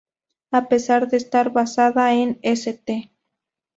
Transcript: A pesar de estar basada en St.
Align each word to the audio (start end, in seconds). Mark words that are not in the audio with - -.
A 0.49 0.67
pesar 0.67 1.09
de 1.09 1.17
estar 1.17 1.51
basada 1.51 2.11
en 2.15 2.39
St. 2.41 3.11